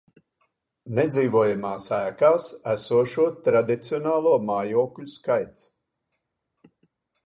Nedzīvojamās 0.99 1.85
ēkās 1.99 2.49
esošo 2.73 3.29
tradicionālo 3.49 4.35
mājokļu 4.51 5.11
skaits 5.17 5.73